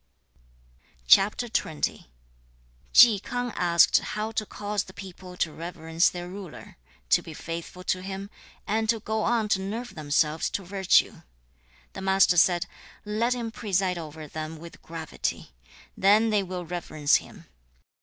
[1.07, 1.29] Chi
[3.19, 6.77] K'ang asked how to cause the people to reverence their ruler,
[7.11, 8.31] to be faithful to him,
[8.65, 11.21] and to go on to nerve themselves to virtue.
[11.93, 12.65] The Master said,
[13.05, 15.51] 'Let him preside over them with gravity;
[15.95, 17.45] then they will reverence him.